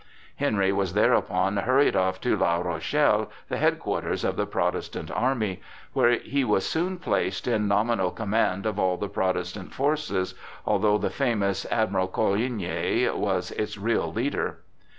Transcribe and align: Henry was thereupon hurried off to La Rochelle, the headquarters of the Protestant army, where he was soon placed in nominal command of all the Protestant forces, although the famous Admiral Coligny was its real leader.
Henry 0.37 0.71
was 0.73 0.93
thereupon 0.93 1.57
hurried 1.57 1.95
off 1.95 2.19
to 2.21 2.35
La 2.35 2.55
Rochelle, 2.57 3.29
the 3.49 3.57
headquarters 3.57 4.23
of 4.23 4.35
the 4.35 4.47
Protestant 4.47 5.11
army, 5.11 5.61
where 5.93 6.17
he 6.17 6.43
was 6.43 6.65
soon 6.65 6.97
placed 6.97 7.47
in 7.47 7.67
nominal 7.67 8.09
command 8.09 8.65
of 8.65 8.79
all 8.79 8.97
the 8.97 9.07
Protestant 9.07 9.75
forces, 9.75 10.33
although 10.65 10.97
the 10.97 11.11
famous 11.11 11.67
Admiral 11.69 12.07
Coligny 12.07 13.07
was 13.09 13.51
its 13.51 13.77
real 13.77 14.11
leader. 14.11 14.57